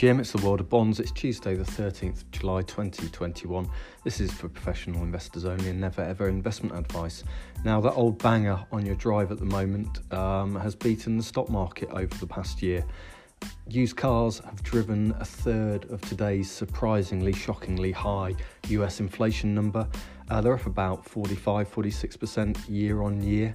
Jim. 0.00 0.18
It's 0.18 0.32
the 0.32 0.42
world 0.46 0.60
of 0.60 0.70
bonds. 0.70 0.98
It's 0.98 1.10
Tuesday, 1.10 1.54
the 1.56 1.62
13th 1.62 2.22
of 2.22 2.30
July 2.30 2.62
2021. 2.62 3.68
This 4.02 4.18
is 4.18 4.32
for 4.32 4.48
professional 4.48 5.02
investors 5.02 5.44
only 5.44 5.68
and 5.68 5.78
never 5.78 6.00
ever 6.00 6.26
investment 6.26 6.74
advice. 6.74 7.22
Now, 7.66 7.82
that 7.82 7.92
old 7.92 8.16
banger 8.16 8.64
on 8.72 8.86
your 8.86 8.94
drive 8.94 9.30
at 9.30 9.36
the 9.36 9.44
moment 9.44 10.10
um, 10.10 10.54
has 10.54 10.74
beaten 10.74 11.18
the 11.18 11.22
stock 11.22 11.50
market 11.50 11.90
over 11.90 12.16
the 12.16 12.26
past 12.26 12.62
year. 12.62 12.82
Used 13.68 13.98
cars 13.98 14.38
have 14.38 14.62
driven 14.62 15.14
a 15.20 15.24
third 15.26 15.84
of 15.90 16.00
today's 16.00 16.50
surprisingly, 16.50 17.34
shockingly 17.34 17.92
high 17.92 18.34
US 18.68 19.00
inflation 19.00 19.54
number. 19.54 19.86
Uh, 20.30 20.40
they're 20.40 20.54
up 20.54 20.66
about 20.66 21.04
45 21.04 21.68
46% 21.72 22.68
year 22.68 23.02
on 23.02 23.20
year. 23.20 23.54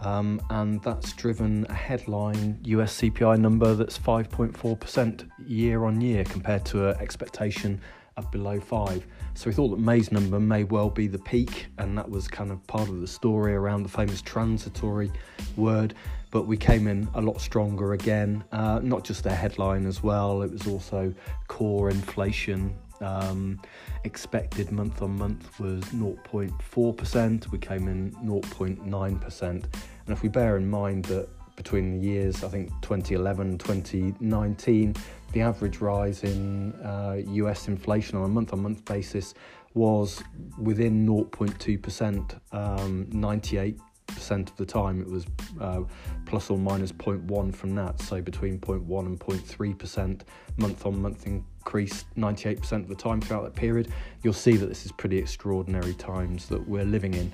Um, 0.00 0.40
and 0.50 0.82
that's 0.82 1.12
driven 1.12 1.66
a 1.68 1.74
headline 1.74 2.58
US 2.64 3.00
CPI 3.00 3.38
number 3.38 3.74
that's 3.74 3.98
5.4% 3.98 5.28
year 5.46 5.84
on 5.84 6.00
year 6.00 6.24
compared 6.24 6.64
to 6.66 6.88
an 6.88 6.96
expectation 7.00 7.80
of 8.16 8.30
below 8.32 8.58
5. 8.58 9.06
So 9.34 9.48
we 9.48 9.54
thought 9.54 9.68
that 9.68 9.78
May's 9.78 10.10
number 10.10 10.40
may 10.40 10.64
well 10.64 10.90
be 10.90 11.06
the 11.06 11.20
peak, 11.20 11.66
and 11.78 11.96
that 11.96 12.08
was 12.10 12.26
kind 12.26 12.50
of 12.50 12.64
part 12.66 12.88
of 12.88 13.00
the 13.00 13.06
story 13.06 13.54
around 13.54 13.84
the 13.84 13.88
famous 13.88 14.20
transitory 14.20 15.12
word. 15.56 15.94
But 16.32 16.46
we 16.46 16.56
came 16.56 16.88
in 16.88 17.08
a 17.14 17.20
lot 17.20 17.40
stronger 17.40 17.92
again, 17.92 18.44
uh, 18.50 18.80
not 18.82 19.04
just 19.04 19.22
their 19.22 19.36
headline 19.36 19.86
as 19.86 20.02
well, 20.02 20.42
it 20.42 20.50
was 20.50 20.66
also 20.66 21.14
core 21.46 21.90
inflation 21.90 22.74
um, 23.00 23.60
expected 24.04 24.70
month 24.70 25.02
on 25.02 25.16
month 25.16 25.58
was 25.60 25.82
0.4%. 25.84 27.50
We 27.50 27.58
came 27.58 27.88
in 27.88 28.12
0.9%. 28.24 29.40
And 29.50 29.62
if 30.08 30.22
we 30.22 30.28
bear 30.28 30.56
in 30.56 30.68
mind 30.68 31.04
that 31.06 31.28
between 31.56 31.98
the 31.98 32.06
years, 32.06 32.44
I 32.44 32.48
think 32.48 32.70
2011 32.82 33.48
and 33.48 33.60
2019, 33.60 34.94
the 35.32 35.40
average 35.40 35.80
rise 35.80 36.22
in 36.22 36.72
uh, 36.74 37.16
US 37.24 37.68
inflation 37.68 38.16
on 38.16 38.24
a 38.24 38.28
month 38.28 38.52
on 38.52 38.62
month 38.62 38.84
basis 38.84 39.34
was 39.74 40.22
within 40.58 41.06
0.2%, 41.06 42.40
um, 42.52 43.06
98 43.12 43.78
percent 44.06 44.50
of 44.50 44.56
the 44.56 44.64
time 44.64 45.02
it 45.02 45.06
was 45.06 45.26
uh, 45.60 45.82
plus 46.24 46.48
or 46.48 46.56
minus 46.56 46.92
0.1 46.92 47.54
from 47.54 47.74
that 47.74 48.00
so 48.00 48.22
between 48.22 48.58
0.1 48.58 49.06
and 49.06 49.20
0.3 49.20 49.78
percent 49.78 50.24
month 50.56 50.86
on 50.86 51.00
month 51.00 51.26
increase 51.68 52.06
98 52.16 52.60
percent 52.60 52.82
of 52.84 52.88
the 52.88 52.94
time 52.94 53.20
throughout 53.20 53.44
that 53.44 53.54
period 53.54 53.92
you'll 54.22 54.32
see 54.32 54.56
that 54.56 54.68
this 54.70 54.86
is 54.86 54.92
pretty 54.92 55.18
extraordinary 55.18 55.92
times 55.92 56.46
that 56.48 56.66
we're 56.66 56.82
living 56.82 57.12
in. 57.12 57.30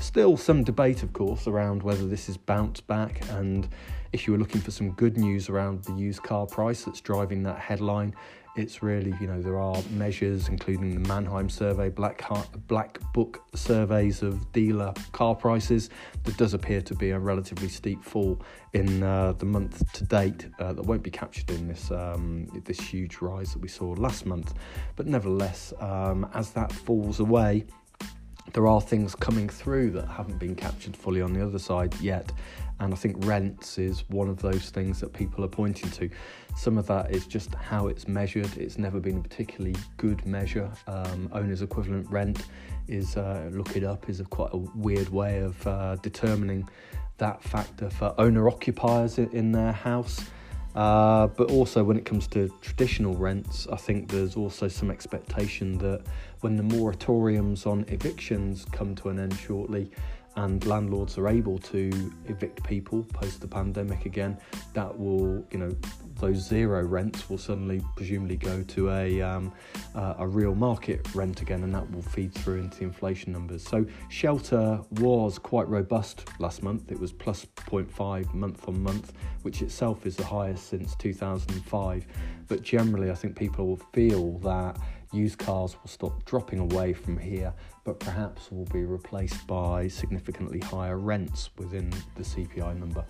Still 0.00 0.36
some 0.36 0.64
debate 0.64 1.04
of 1.04 1.12
course 1.12 1.46
around 1.46 1.84
whether 1.84 2.04
this 2.08 2.28
is 2.28 2.36
bounce 2.36 2.80
back 2.80 3.22
and 3.30 3.68
if 4.12 4.26
you 4.26 4.32
were 4.32 4.40
looking 4.40 4.60
for 4.60 4.72
some 4.72 4.90
good 4.90 5.16
news 5.16 5.48
around 5.48 5.84
the 5.84 5.92
used 5.92 6.24
car 6.24 6.46
price 6.46 6.82
that's 6.82 7.00
driving 7.00 7.44
that 7.44 7.60
headline 7.60 8.12
it's 8.56 8.82
really, 8.82 9.14
you 9.20 9.26
know, 9.26 9.40
there 9.40 9.58
are 9.58 9.76
measures, 9.90 10.48
including 10.48 11.02
the 11.02 11.08
Manheim 11.08 11.48
survey, 11.48 11.90
Black, 11.90 12.24
Black 12.66 12.98
Book 13.12 13.42
surveys 13.54 14.22
of 14.22 14.50
dealer 14.52 14.94
car 15.12 15.34
prices. 15.34 15.90
There 16.24 16.34
does 16.36 16.54
appear 16.54 16.80
to 16.82 16.94
be 16.94 17.10
a 17.10 17.18
relatively 17.18 17.68
steep 17.68 18.02
fall 18.02 18.40
in 18.72 19.02
uh, 19.02 19.32
the 19.32 19.44
month 19.44 19.92
to 19.92 20.04
date 20.04 20.48
uh, 20.58 20.72
that 20.72 20.82
won't 20.82 21.02
be 21.02 21.10
captured 21.10 21.50
in 21.50 21.68
this 21.68 21.90
um, 21.90 22.46
this 22.64 22.80
huge 22.80 23.18
rise 23.20 23.52
that 23.52 23.60
we 23.60 23.68
saw 23.68 23.90
last 23.92 24.26
month. 24.26 24.54
But 24.96 25.06
nevertheless, 25.06 25.72
um, 25.80 26.28
as 26.34 26.50
that 26.52 26.72
falls 26.72 27.20
away, 27.20 27.66
there 28.52 28.66
are 28.66 28.80
things 28.80 29.14
coming 29.14 29.48
through 29.48 29.90
that 29.90 30.06
haven't 30.06 30.38
been 30.38 30.54
captured 30.54 30.96
fully 30.96 31.20
on 31.20 31.32
the 31.32 31.44
other 31.44 31.58
side 31.58 31.94
yet. 32.00 32.32
And 32.78 32.92
I 32.92 32.96
think 32.96 33.24
rents 33.24 33.78
is 33.78 34.04
one 34.08 34.28
of 34.28 34.40
those 34.42 34.70
things 34.70 35.00
that 35.00 35.12
people 35.12 35.44
are 35.44 35.48
pointing 35.48 35.90
to. 35.92 36.10
Some 36.56 36.76
of 36.76 36.86
that 36.88 37.10
is 37.10 37.26
just 37.26 37.54
how 37.54 37.86
it's 37.86 38.06
measured. 38.06 38.54
It's 38.56 38.76
never 38.76 39.00
been 39.00 39.18
a 39.18 39.20
particularly 39.20 39.76
good 39.96 40.24
measure. 40.26 40.70
Um, 40.86 41.30
owner's 41.32 41.62
equivalent 41.62 42.08
rent 42.10 42.44
is, 42.86 43.16
uh, 43.16 43.48
look 43.52 43.76
it 43.76 43.84
up, 43.84 44.10
is 44.10 44.20
a 44.20 44.24
quite 44.24 44.50
a 44.52 44.58
weird 44.58 45.08
way 45.08 45.38
of 45.38 45.66
uh, 45.66 45.96
determining 45.96 46.68
that 47.18 47.42
factor 47.42 47.88
for 47.88 48.14
owner 48.18 48.48
occupiers 48.48 49.18
in 49.18 49.52
their 49.52 49.72
house. 49.72 50.20
Uh, 50.76 51.26
but 51.28 51.50
also, 51.50 51.82
when 51.82 51.96
it 51.96 52.04
comes 52.04 52.26
to 52.28 52.52
traditional 52.60 53.16
rents, 53.16 53.66
I 53.72 53.76
think 53.76 54.10
there's 54.10 54.36
also 54.36 54.68
some 54.68 54.90
expectation 54.90 55.78
that 55.78 56.02
when 56.40 56.56
the 56.56 56.62
moratoriums 56.62 57.66
on 57.66 57.86
evictions 57.88 58.66
come 58.72 58.94
to 58.96 59.08
an 59.08 59.18
end 59.18 59.34
shortly, 59.38 59.90
and 60.36 60.64
landlords 60.66 61.18
are 61.18 61.28
able 61.28 61.58
to 61.58 62.12
evict 62.26 62.62
people 62.62 63.04
post 63.12 63.40
the 63.40 63.48
pandemic 63.48 64.04
again, 64.06 64.38
that 64.74 64.96
will, 64.96 65.44
you 65.50 65.58
know, 65.58 65.74
those 66.20 66.36
zero 66.36 66.82
rents 66.82 67.28
will 67.28 67.38
suddenly 67.38 67.82
presumably 67.94 68.36
go 68.36 68.62
to 68.62 68.90
a 68.90 69.20
um, 69.20 69.52
uh, 69.94 70.14
a 70.18 70.26
real 70.26 70.54
market 70.54 71.06
rent 71.14 71.42
again, 71.42 71.62
and 71.62 71.74
that 71.74 71.90
will 71.90 72.02
feed 72.02 72.32
through 72.32 72.58
into 72.60 72.78
the 72.78 72.84
inflation 72.84 73.32
numbers. 73.32 73.62
So 73.62 73.84
shelter 74.08 74.80
was 74.92 75.38
quite 75.38 75.68
robust 75.68 76.28
last 76.38 76.62
month. 76.62 76.90
It 76.90 76.98
was 76.98 77.12
plus 77.12 77.44
0.5 77.44 78.32
month 78.34 78.68
on 78.68 78.82
month, 78.82 79.12
which 79.42 79.62
itself 79.62 80.06
is 80.06 80.16
the 80.16 80.24
highest 80.24 80.68
since 80.68 80.94
2005. 80.96 82.06
But 82.48 82.62
generally, 82.62 83.10
I 83.10 83.14
think 83.14 83.36
people 83.36 83.66
will 83.66 83.82
feel 83.92 84.38
that 84.38 84.78
used 85.16 85.38
cars 85.38 85.76
will 85.80 85.88
stop 85.88 86.24
dropping 86.24 86.58
away 86.58 86.92
from 86.92 87.16
here, 87.16 87.52
but 87.84 87.98
perhaps 87.98 88.52
will 88.52 88.66
be 88.66 88.84
replaced 88.84 89.46
by 89.46 89.88
significantly 89.88 90.60
higher 90.60 90.98
rents 90.98 91.50
within 91.56 91.90
the 92.16 92.22
CPI 92.22 92.78
number. 92.78 93.04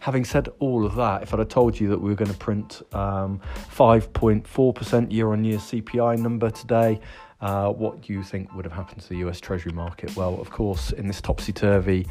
Having 0.00 0.24
said 0.24 0.48
all 0.58 0.86
of 0.86 0.94
that, 0.94 1.22
if 1.22 1.34
I'd 1.34 1.40
have 1.40 1.48
told 1.48 1.78
you 1.78 1.88
that 1.88 2.00
we 2.00 2.08
were 2.08 2.16
going 2.16 2.30
to 2.30 2.38
print 2.38 2.82
um, 2.92 3.40
5.4% 3.74 5.12
year 5.12 5.32
on 5.32 5.44
year 5.44 5.58
CPI 5.58 6.18
number 6.18 6.50
today, 6.50 7.00
uh, 7.40 7.70
what 7.70 8.02
do 8.02 8.12
you 8.12 8.22
think 8.22 8.52
would 8.54 8.64
have 8.64 8.72
happened 8.72 9.00
to 9.02 9.08
the 9.08 9.16
US 9.28 9.40
Treasury 9.40 9.72
market? 9.72 10.14
Well, 10.16 10.40
of 10.40 10.50
course, 10.50 10.92
in 10.92 11.06
this 11.06 11.20
topsy 11.20 11.52
turvy 11.52 12.06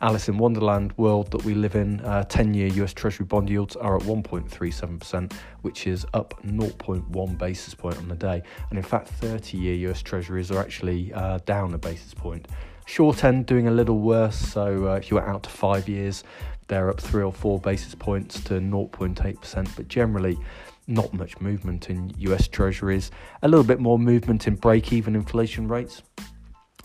Alice 0.00 0.28
in 0.28 0.38
Wonderland 0.38 0.96
world 0.96 1.28
that 1.32 1.44
we 1.44 1.54
live 1.54 1.74
in, 1.74 1.98
10 1.98 2.04
uh, 2.06 2.52
year 2.52 2.68
US 2.84 2.92
Treasury 2.92 3.26
bond 3.26 3.50
yields 3.50 3.74
are 3.74 3.96
at 3.96 4.02
1.37%, 4.02 5.32
which 5.62 5.88
is 5.88 6.06
up 6.14 6.40
0.1 6.44 7.38
basis 7.38 7.74
point 7.74 7.96
on 7.96 8.06
the 8.06 8.14
day. 8.14 8.40
And 8.70 8.78
in 8.78 8.84
fact, 8.84 9.08
30 9.08 9.58
year 9.58 9.90
US 9.90 10.00
Treasuries 10.00 10.52
are 10.52 10.60
actually 10.60 11.12
uh, 11.14 11.38
down 11.46 11.74
a 11.74 11.78
basis 11.78 12.14
point. 12.14 12.46
Short 12.86 13.24
end 13.24 13.46
doing 13.46 13.66
a 13.66 13.72
little 13.72 13.98
worse, 13.98 14.36
so 14.36 14.88
uh, 14.88 14.94
if 14.94 15.10
you 15.10 15.16
went 15.16 15.28
out 15.28 15.42
to 15.42 15.50
five 15.50 15.88
years, 15.88 16.22
they're 16.68 16.90
up 16.90 17.00
three 17.00 17.24
or 17.24 17.32
four 17.32 17.58
basis 17.58 17.94
points 17.96 18.40
to 18.44 18.54
0.8%, 18.60 19.76
but 19.76 19.88
generally, 19.88 20.38
not 20.86 21.12
much 21.12 21.40
movement 21.40 21.90
in 21.90 22.14
US 22.18 22.46
Treasuries. 22.46 23.10
A 23.42 23.48
little 23.48 23.64
bit 23.64 23.80
more 23.80 23.98
movement 23.98 24.46
in 24.46 24.54
break 24.54 24.92
even 24.92 25.16
inflation 25.16 25.66
rates. 25.66 26.02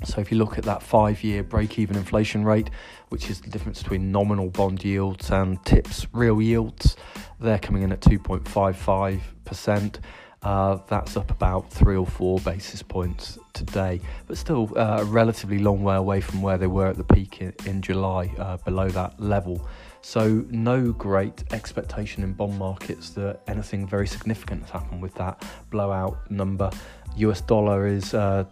So 0.04 0.20
if 0.20 0.32
you 0.32 0.38
look 0.38 0.58
at 0.58 0.66
that 0.66 0.84
five 0.84 1.24
year 1.24 1.44
break 1.44 1.80
even 1.80 1.96
inflation 1.96 2.44
rate, 2.44 2.70
which 3.10 3.30
is 3.30 3.40
the 3.42 3.50
difference 3.50 3.82
between 3.82 4.12
nominal 4.12 4.50
bond 4.50 4.84
yields 4.84 5.30
and 5.32 5.64
TIPS 5.66 6.08
real 6.12 6.42
yields, 6.42 6.98
they're 7.40 7.60
coming 7.60 7.84
in 7.84 7.92
at 7.92 8.02
2.55%. 8.02 10.00
Uh, 10.42 10.78
that's 10.90 11.16
up 11.16 11.32
about 11.32 11.72
three 11.72 11.96
or 11.96 12.06
four 12.06 12.38
basis 12.40 12.84
points 12.84 13.40
today, 13.54 14.02
but 14.28 14.38
still 14.38 14.70
uh, 14.76 14.98
a 15.00 15.06
relatively 15.06 15.58
long 15.58 15.84
way 15.84 15.96
away 15.96 16.20
from 16.20 16.42
where 16.42 16.58
they 16.58 16.68
were 16.68 16.88
at 16.88 16.98
the 16.98 17.04
peak 17.06 17.42
in, 17.42 17.54
in 17.66 17.82
July, 17.82 18.30
uh, 18.38 18.58
below 18.58 18.90
that 18.90 19.18
level. 19.22 19.66
So, 20.02 20.44
no 20.50 20.92
great 20.92 21.46
expectation 21.54 22.24
in 22.24 22.34
bond 22.34 22.60
markets 22.60 23.12
that 23.12 23.40
anything 23.48 23.88
very 23.88 24.06
significant 24.06 24.64
has 24.64 24.72
happened 24.72 25.02
with 25.02 25.14
that 25.16 25.46
blowout 25.72 26.30
number. 26.30 26.70
US 27.16 27.40
dollar 27.40 27.88
is 27.88 28.14
uh, 28.14 28.44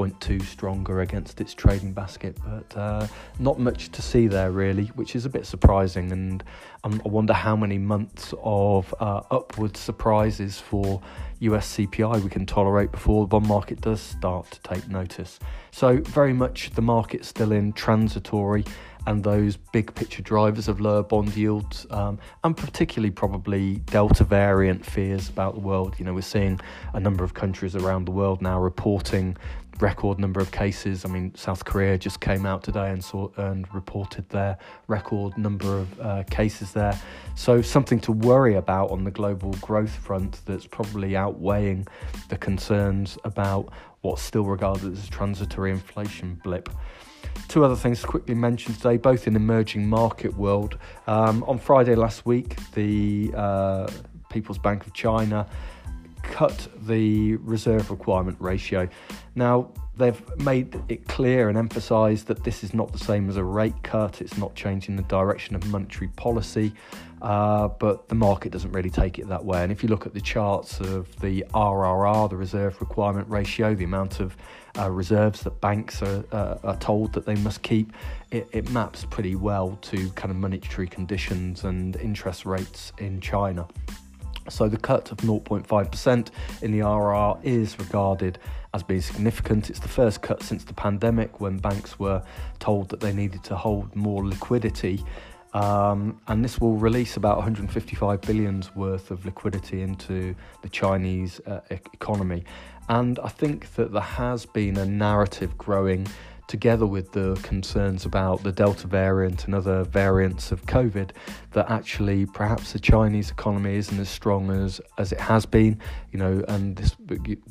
0.2 0.00 0.42
stronger 0.42 1.00
against 1.00 1.40
its 1.40 1.52
trading 1.52 1.92
basket, 1.92 2.36
but 2.44 2.76
uh, 2.76 3.06
not 3.38 3.58
much 3.58 3.90
to 3.90 4.00
see 4.00 4.26
there 4.26 4.50
really, 4.50 4.86
which 4.94 5.14
is 5.14 5.26
a 5.26 5.28
bit 5.28 5.44
surprising. 5.44 6.10
And 6.10 6.42
um, 6.84 7.02
I 7.04 7.08
wonder 7.08 7.34
how 7.34 7.54
many 7.54 7.76
months 7.76 8.32
of 8.42 8.94
uh, 8.98 9.22
upward 9.30 9.76
surprises 9.76 10.58
for 10.58 11.02
US 11.40 11.76
CPI 11.76 12.22
we 12.22 12.30
can 12.30 12.46
tolerate 12.46 12.92
before 12.92 13.24
the 13.24 13.28
bond 13.28 13.46
market 13.46 13.80
does 13.80 14.00
start 14.00 14.50
to 14.50 14.60
take 14.62 14.88
notice. 14.88 15.38
So, 15.70 15.98
very 15.98 16.32
much 16.32 16.70
the 16.70 16.82
market 16.82 17.24
still 17.24 17.52
in 17.52 17.72
transitory 17.72 18.64
and 19.06 19.24
those 19.24 19.56
big 19.56 19.94
picture 19.94 20.22
drivers 20.22 20.68
of 20.68 20.80
lower 20.80 21.02
bond 21.02 21.34
yields, 21.34 21.86
um, 21.90 22.18
and 22.44 22.56
particularly 22.56 23.10
probably 23.10 23.76
Delta 23.86 24.24
variant 24.24 24.84
fears 24.84 25.28
about 25.28 25.54
the 25.54 25.60
world. 25.60 25.94
You 25.98 26.04
know, 26.04 26.12
we're 26.12 26.20
seeing 26.20 26.60
a 26.92 27.00
number 27.00 27.24
of 27.24 27.34
countries 27.34 27.74
around 27.74 28.04
the 28.04 28.10
world 28.10 28.42
now 28.42 28.60
reporting 28.60 29.36
record 29.80 30.18
number 30.18 30.40
of 30.40 30.50
cases. 30.50 31.04
I 31.04 31.08
mean, 31.08 31.34
South 31.34 31.64
Korea 31.64 31.96
just 31.96 32.20
came 32.20 32.44
out 32.44 32.62
today 32.62 32.90
and 32.90 33.02
saw 33.02 33.28
and 33.36 33.72
reported 33.74 34.28
their 34.28 34.58
record 34.88 35.36
number 35.38 35.78
of 35.78 36.00
uh, 36.00 36.22
cases 36.30 36.72
there. 36.72 36.98
So 37.34 37.62
something 37.62 37.98
to 38.00 38.12
worry 38.12 38.56
about 38.56 38.90
on 38.90 39.04
the 39.04 39.10
global 39.10 39.52
growth 39.54 39.94
front 39.94 40.40
that's 40.44 40.66
probably 40.66 41.16
outweighing 41.30 41.86
the 42.28 42.36
concerns 42.36 43.16
about 43.24 43.72
what's 44.02 44.22
still 44.22 44.44
regarded 44.44 44.92
as 44.92 45.06
a 45.06 45.10
transitory 45.10 45.70
inflation 45.70 46.40
blip. 46.42 46.68
Two 47.48 47.64
other 47.64 47.76
things 47.76 48.00
to 48.00 48.06
quickly 48.06 48.34
mention 48.34 48.74
today, 48.74 48.96
both 48.96 49.26
in 49.26 49.34
the 49.34 49.40
emerging 49.40 49.88
market 49.88 50.36
world. 50.36 50.78
Um, 51.06 51.44
on 51.44 51.58
Friday 51.58 51.94
last 51.94 52.26
week, 52.26 52.56
the 52.72 53.32
uh, 53.36 53.90
People's 54.30 54.58
Bank 54.58 54.86
of 54.86 54.94
China 54.94 55.46
cut 56.22 56.68
the 56.86 57.36
reserve 57.36 57.90
requirement 57.90 58.36
ratio. 58.40 58.88
Now, 59.34 59.72
they've 60.00 60.38
made 60.38 60.82
it 60.88 61.06
clear 61.06 61.48
and 61.48 61.56
emphasised 61.56 62.26
that 62.26 62.42
this 62.42 62.64
is 62.64 62.74
not 62.74 62.92
the 62.92 62.98
same 62.98 63.28
as 63.28 63.36
a 63.36 63.44
rate 63.44 63.80
cut, 63.82 64.20
it's 64.20 64.36
not 64.36 64.54
changing 64.54 64.96
the 64.96 65.02
direction 65.04 65.54
of 65.54 65.64
monetary 65.68 66.08
policy, 66.16 66.72
uh, 67.22 67.68
but 67.68 68.08
the 68.08 68.14
market 68.14 68.50
doesn't 68.50 68.72
really 68.72 68.90
take 68.90 69.18
it 69.18 69.28
that 69.28 69.44
way. 69.44 69.62
And 69.62 69.70
if 69.70 69.82
you 69.82 69.88
look 69.88 70.06
at 70.06 70.14
the 70.14 70.20
charts 70.20 70.80
of 70.80 71.14
the 71.20 71.44
RRR, 71.54 72.30
the 72.30 72.36
reserve 72.36 72.80
requirement 72.80 73.28
ratio, 73.28 73.74
the 73.74 73.84
amount 73.84 74.20
of 74.20 74.36
uh, 74.78 74.90
reserves 74.90 75.42
that 75.42 75.60
banks 75.60 76.02
are, 76.02 76.24
uh, 76.32 76.56
are 76.64 76.76
told 76.78 77.12
that 77.12 77.26
they 77.26 77.36
must 77.36 77.62
keep, 77.62 77.92
it, 78.30 78.48
it 78.52 78.70
maps 78.70 79.04
pretty 79.04 79.36
well 79.36 79.78
to 79.82 80.10
kind 80.10 80.30
of 80.30 80.36
monetary 80.36 80.88
conditions 80.88 81.64
and 81.64 81.96
interest 81.96 82.46
rates 82.46 82.92
in 82.98 83.20
China. 83.20 83.68
So 84.48 84.68
the 84.68 84.78
cut 84.78 85.12
of 85.12 85.18
0.5% 85.18 86.28
in 86.62 86.72
the 86.72 86.80
RR 86.80 87.38
is 87.42 87.78
regarded 87.78 88.38
as 88.72 88.82
being 88.82 89.00
significant. 89.00 89.70
It's 89.70 89.80
the 89.80 89.88
first 89.88 90.22
cut 90.22 90.42
since 90.42 90.64
the 90.64 90.74
pandemic 90.74 91.40
when 91.40 91.58
banks 91.58 91.98
were 91.98 92.22
told 92.58 92.88
that 92.90 93.00
they 93.00 93.12
needed 93.12 93.42
to 93.44 93.56
hold 93.56 93.94
more 93.96 94.26
liquidity. 94.26 95.04
Um, 95.52 96.20
and 96.28 96.44
this 96.44 96.60
will 96.60 96.76
release 96.76 97.16
about 97.16 97.36
155 97.38 98.20
billions 98.20 98.74
worth 98.76 99.10
of 99.10 99.24
liquidity 99.24 99.82
into 99.82 100.34
the 100.62 100.68
Chinese 100.68 101.40
uh, 101.46 101.60
economy. 101.70 102.44
And 102.88 103.18
I 103.18 103.28
think 103.28 103.74
that 103.74 103.92
there 103.92 104.00
has 104.00 104.46
been 104.46 104.76
a 104.76 104.86
narrative 104.86 105.56
growing 105.58 106.06
together 106.50 106.84
with 106.84 107.12
the 107.12 107.38
concerns 107.44 108.04
about 108.04 108.42
the 108.42 108.50
Delta 108.50 108.88
variant 108.88 109.44
and 109.44 109.54
other 109.54 109.84
variants 109.84 110.50
of 110.50 110.66
COVID, 110.66 111.10
that 111.52 111.70
actually 111.70 112.26
perhaps 112.26 112.72
the 112.72 112.80
Chinese 112.80 113.30
economy 113.30 113.76
isn't 113.76 114.00
as 114.00 114.08
strong 114.08 114.50
as, 114.50 114.80
as 114.98 115.12
it 115.12 115.20
has 115.20 115.46
been, 115.46 115.78
you 116.10 116.18
know, 116.18 116.44
and 116.48 116.74
this, 116.74 116.96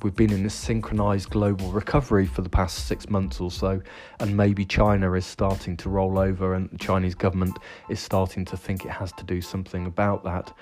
we've 0.04 0.16
been 0.16 0.34
in 0.34 0.44
this 0.44 0.54
synchronized 0.54 1.30
global 1.30 1.72
recovery 1.72 2.26
for 2.26 2.42
the 2.42 2.50
past 2.50 2.88
six 2.88 3.10
months 3.10 3.40
or 3.40 3.50
so, 3.50 3.82
and 4.20 4.36
maybe 4.36 4.66
China 4.66 5.14
is 5.14 5.26
starting 5.26 5.78
to 5.78 5.88
roll 5.88 6.20
over 6.20 6.54
and 6.54 6.70
the 6.70 6.78
Chinese 6.78 7.16
government 7.16 7.58
is 7.90 8.02
starting 8.02 8.44
to 8.44 8.58
think 8.58 8.84
it 8.84 8.92
has 8.92 9.14
to 9.14 9.24
do 9.24 9.40
something 9.40 9.86
about 9.86 10.26
that. 10.26 10.54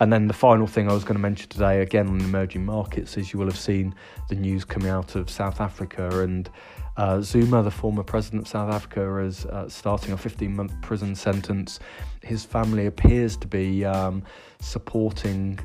And 0.00 0.12
then 0.12 0.28
the 0.28 0.34
final 0.34 0.66
thing 0.66 0.90
I 0.90 0.92
was 0.92 1.04
going 1.04 1.14
to 1.14 1.20
mention 1.20 1.48
today, 1.48 1.80
again 1.80 2.08
on 2.08 2.20
emerging 2.20 2.64
markets, 2.64 3.16
is 3.16 3.32
you 3.32 3.38
will 3.38 3.46
have 3.46 3.58
seen 3.58 3.94
the 4.28 4.34
news 4.34 4.64
coming 4.64 4.88
out 4.88 5.14
of 5.14 5.30
South 5.30 5.60
Africa 5.60 6.20
and 6.20 6.50
uh, 6.96 7.20
Zuma, 7.20 7.62
the 7.62 7.70
former 7.70 8.02
president 8.02 8.42
of 8.42 8.48
South 8.48 8.72
Africa, 8.72 9.18
is 9.18 9.44
uh, 9.46 9.68
starting 9.68 10.12
a 10.12 10.16
15 10.16 10.54
month 10.54 10.72
prison 10.80 11.14
sentence. 11.14 11.78
His 12.22 12.44
family 12.44 12.86
appears 12.86 13.36
to 13.38 13.46
be 13.46 13.84
um, 13.84 14.22
supporting 14.60 15.58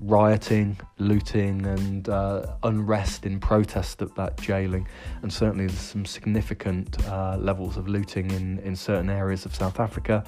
rioting, 0.00 0.78
looting, 0.98 1.66
and 1.66 2.08
uh, 2.08 2.46
unrest 2.62 3.26
in 3.26 3.40
protest 3.40 4.00
at 4.00 4.14
that 4.14 4.40
jailing. 4.40 4.86
And 5.22 5.32
certainly, 5.32 5.66
there's 5.66 5.78
some 5.78 6.04
significant 6.04 7.04
uh, 7.06 7.36
levels 7.36 7.76
of 7.76 7.88
looting 7.88 8.30
in, 8.30 8.58
in 8.60 8.76
certain 8.76 9.10
areas 9.10 9.44
of 9.44 9.54
South 9.54 9.80
Africa 9.80 10.24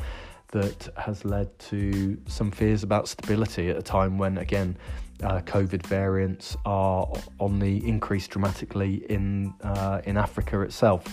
that 0.53 0.89
has 0.97 1.25
led 1.25 1.57
to 1.59 2.19
some 2.27 2.51
fears 2.51 2.83
about 2.83 3.09
stability 3.09 3.69
at 3.71 3.77
a 3.77 3.83
time 3.83 4.19
when, 4.19 4.39
again, 4.39 4.77
uh, 5.23 5.41
COVID 5.41 5.87
variants 5.87 6.57
are 6.65 7.07
on 7.39 7.59
the 7.59 7.87
increase 7.87 8.27
dramatically 8.27 9.05
in 9.11 9.55
uh, 9.63 10.01
in 10.05 10.17
Africa 10.17 10.61
itself. 10.63 11.05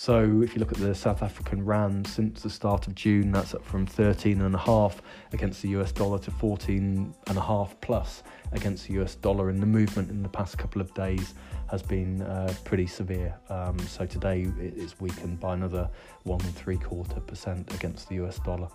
So 0.00 0.42
if 0.44 0.54
you 0.54 0.60
look 0.60 0.70
at 0.70 0.78
the 0.78 0.94
South 0.94 1.24
African 1.24 1.64
rand 1.64 2.06
since 2.06 2.42
the 2.42 2.50
start 2.50 2.86
of 2.86 2.94
June, 2.94 3.32
that's 3.32 3.52
up 3.52 3.64
from 3.64 3.84
13 3.84 4.40
and 4.42 4.54
a 4.54 4.58
half 4.58 5.02
against 5.32 5.60
the 5.60 5.70
US 5.70 5.90
dollar 5.90 6.20
to 6.20 6.30
14 6.30 7.12
and 7.26 7.36
a 7.36 7.40
half 7.40 7.74
plus 7.80 8.22
against 8.52 8.86
the 8.86 8.94
US 9.00 9.16
dollar. 9.16 9.48
And 9.48 9.60
the 9.60 9.66
movement 9.66 10.08
in 10.08 10.22
the 10.22 10.28
past 10.28 10.56
couple 10.56 10.80
of 10.80 10.94
days 10.94 11.34
has 11.68 11.82
been 11.82 12.22
uh, 12.22 12.54
pretty 12.62 12.86
severe. 12.86 13.34
Um, 13.48 13.76
so 13.80 14.06
today 14.06 14.46
it's 14.60 15.00
weakened 15.00 15.40
by 15.40 15.54
another 15.54 15.90
one 16.22 16.40
and 16.42 16.54
three 16.54 16.78
quarter 16.78 17.18
percent 17.18 17.74
against 17.74 18.08
the 18.08 18.24
US 18.24 18.38
dollar. 18.38 18.68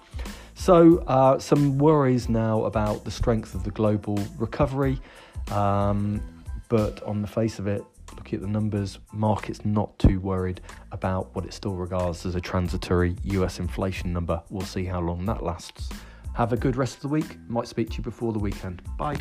So 0.55 0.97
uh, 1.07 1.39
some 1.39 1.77
worries 1.77 2.27
now 2.27 2.65
about 2.65 3.05
the 3.05 3.11
strength 3.11 3.55
of 3.55 3.63
the 3.63 3.71
global 3.71 4.19
recovery. 4.37 4.99
Um, 5.51 6.21
but 6.67 7.01
on 7.03 7.21
the 7.21 7.27
face 7.27 7.59
of 7.59 7.67
it, 7.67 7.83
at 8.31 8.41
the 8.41 8.47
numbers, 8.47 8.99
market's 9.11 9.65
not 9.65 9.97
too 9.99 10.19
worried 10.19 10.61
about 10.91 11.35
what 11.35 11.43
it 11.45 11.53
still 11.53 11.73
regards 11.73 12.25
as 12.25 12.35
a 12.35 12.41
transitory 12.41 13.15
US 13.23 13.59
inflation 13.59 14.13
number. 14.13 14.41
We'll 14.49 14.61
see 14.61 14.85
how 14.85 15.01
long 15.01 15.25
that 15.25 15.43
lasts. 15.43 15.89
Have 16.35 16.53
a 16.53 16.57
good 16.57 16.75
rest 16.75 16.95
of 16.95 17.01
the 17.01 17.07
week. 17.09 17.37
Might 17.49 17.67
speak 17.67 17.89
to 17.91 17.97
you 17.97 18.03
before 18.03 18.31
the 18.31 18.39
weekend. 18.39 18.81
Bye. 18.97 19.17